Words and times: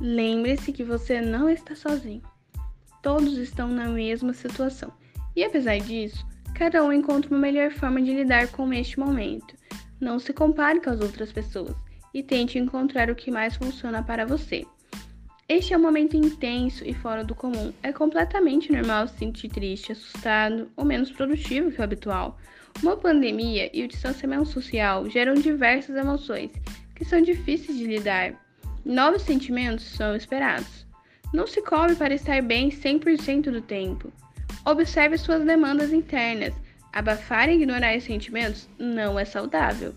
Lembre-se 0.00 0.72
que 0.72 0.82
você 0.82 1.20
não 1.20 1.48
está 1.48 1.74
sozinho. 1.74 2.22
Todos 3.02 3.36
estão 3.36 3.68
na 3.68 3.86
mesma 3.88 4.32
situação. 4.32 4.92
E 5.36 5.44
apesar 5.44 5.78
disso, 5.78 6.26
cada 6.54 6.82
um 6.82 6.92
encontra 6.92 7.30
uma 7.30 7.38
melhor 7.38 7.70
forma 7.70 8.00
de 8.00 8.14
lidar 8.14 8.48
com 8.48 8.72
este 8.72 8.98
momento. 8.98 9.54
Não 10.00 10.18
se 10.18 10.32
compare 10.32 10.80
com 10.80 10.90
as 10.90 11.00
outras 11.00 11.30
pessoas 11.30 11.76
e 12.14 12.22
tente 12.22 12.58
encontrar 12.58 13.10
o 13.10 13.14
que 13.14 13.30
mais 13.30 13.56
funciona 13.56 14.02
para 14.02 14.24
você. 14.24 14.64
Este 15.48 15.74
é 15.74 15.76
um 15.76 15.82
momento 15.82 16.16
intenso 16.16 16.84
e 16.86 16.94
fora 16.94 17.24
do 17.24 17.34
comum. 17.34 17.72
É 17.82 17.92
completamente 17.92 18.72
normal 18.72 19.08
se 19.08 19.18
sentir 19.18 19.48
triste, 19.48 19.92
assustado 19.92 20.70
ou 20.76 20.84
menos 20.84 21.10
produtivo 21.10 21.72
que 21.72 21.80
o 21.80 21.84
habitual. 21.84 22.38
Uma 22.82 22.96
pandemia 22.96 23.68
e 23.74 23.82
o 23.82 23.88
distanciamento 23.88 24.46
social 24.46 25.10
geram 25.10 25.34
diversas 25.34 25.96
emoções 25.96 26.52
que 26.94 27.04
são 27.04 27.20
difíceis 27.20 27.76
de 27.76 27.84
lidar. 27.84 28.34
Novos 28.84 29.22
sentimentos 29.22 29.84
são 29.84 30.16
esperados. 30.16 30.86
Não 31.32 31.46
se 31.46 31.62
cobre 31.62 31.94
para 31.94 32.14
estar 32.14 32.42
bem 32.42 32.70
100% 32.70 33.50
do 33.50 33.60
tempo. 33.60 34.12
Observe 34.64 35.16
suas 35.16 35.44
demandas 35.44 35.92
internas. 35.92 36.54
Abafar 36.92 37.48
e 37.48 37.54
ignorar 37.54 37.96
os 37.96 38.04
sentimentos 38.04 38.68
não 38.78 39.18
é 39.18 39.24
saudável. 39.24 39.94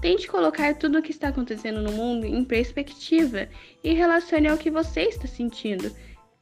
Tente 0.00 0.28
colocar 0.28 0.74
tudo 0.74 0.98
o 0.98 1.02
que 1.02 1.10
está 1.10 1.28
acontecendo 1.28 1.80
no 1.80 1.92
mundo 1.92 2.26
em 2.26 2.44
perspectiva 2.44 3.48
e 3.82 3.92
relacione 3.94 4.48
ao 4.48 4.58
que 4.58 4.70
você 4.70 5.02
está 5.02 5.26
sentindo. 5.26 5.90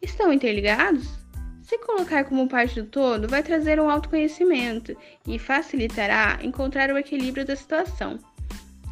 Estão 0.03 0.33
interligados? 0.33 1.09
Se 1.62 1.79
colocar 1.79 2.25
como 2.25 2.47
parte 2.47 2.83
do 2.83 2.89
todo, 2.89 3.27
vai 3.27 3.42
trazer 3.42 3.81
um 3.81 3.89
autoconhecimento 3.89 4.95
e 5.27 5.39
facilitará 5.39 6.39
encontrar 6.42 6.91
o 6.91 6.98
equilíbrio 6.98 7.47
da 7.47 7.56
situação. 7.56 8.19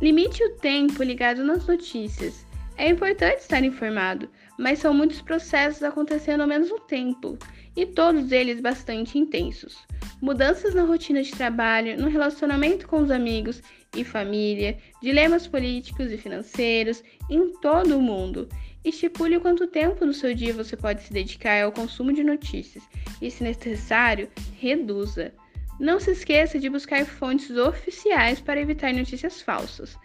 Limite 0.00 0.42
o 0.42 0.56
tempo 0.56 1.02
ligado 1.02 1.44
nas 1.44 1.66
notícias. 1.66 2.46
É 2.76 2.88
importante 2.88 3.40
estar 3.40 3.62
informado, 3.62 4.28
mas 4.58 4.78
são 4.78 4.94
muitos 4.94 5.20
processos 5.20 5.82
acontecendo 5.82 6.40
ao 6.40 6.48
mesmo 6.48 6.80
tempo, 6.80 7.38
e 7.76 7.86
todos 7.86 8.32
eles 8.32 8.60
bastante 8.60 9.18
intensos. 9.18 9.86
Mudanças 10.20 10.74
na 10.74 10.82
rotina 10.82 11.22
de 11.22 11.30
trabalho, 11.32 12.00
no 12.00 12.08
relacionamento 12.08 12.86
com 12.86 13.02
os 13.02 13.10
amigos 13.10 13.62
e 13.96 14.04
família, 14.04 14.78
dilemas 15.02 15.46
políticos 15.46 16.10
e 16.10 16.16
financeiros 16.16 17.02
em 17.28 17.52
todo 17.60 17.96
o 17.96 18.02
mundo. 18.02 18.48
Estipule 18.84 19.38
quanto 19.38 19.66
tempo 19.66 20.04
do 20.04 20.12
seu 20.12 20.34
dia 20.34 20.52
você 20.52 20.76
pode 20.76 21.02
se 21.02 21.12
dedicar 21.12 21.62
ao 21.62 21.72
consumo 21.72 22.12
de 22.12 22.24
notícias 22.24 22.84
e, 23.20 23.30
se 23.30 23.44
necessário, 23.44 24.28
reduza. 24.58 25.32
Não 25.78 26.00
se 26.00 26.12
esqueça 26.12 26.58
de 26.58 26.68
buscar 26.68 27.04
fontes 27.04 27.56
oficiais 27.56 28.40
para 28.40 28.60
evitar 28.60 28.92
notícias 28.92 29.40
falsas. 29.40 29.96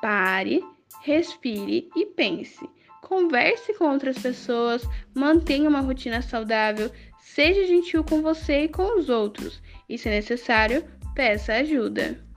Pare 0.00 0.62
respire 1.02 1.88
e 1.96 2.06
pense. 2.06 2.68
Converse 3.02 3.72
com 3.74 3.90
outras 3.90 4.18
pessoas, 4.18 4.82
mantenha 5.14 5.68
uma 5.68 5.80
rotina 5.80 6.20
saudável, 6.20 6.90
seja 7.18 7.66
gentil 7.66 8.04
com 8.04 8.20
você 8.20 8.64
e 8.64 8.68
com 8.68 8.98
os 8.98 9.08
outros, 9.08 9.62
e 9.88 9.96
se 9.96 10.08
necessário, 10.08 10.84
peça 11.14 11.54
ajuda. 11.54 12.27